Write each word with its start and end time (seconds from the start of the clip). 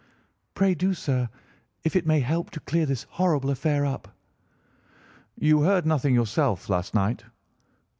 "Pray 0.55 0.73
do, 0.73 0.95
sir, 0.95 1.29
if 1.83 1.95
it 1.95 2.07
may 2.07 2.21
help 2.21 2.49
to 2.49 2.59
clear 2.59 2.87
this 2.87 3.03
horrible 3.07 3.51
affair 3.51 3.85
up." 3.85 4.07
"You 5.35 5.61
heard 5.61 5.85
nothing 5.85 6.15
yourself 6.15 6.69
last 6.69 6.95
night?" 6.95 7.23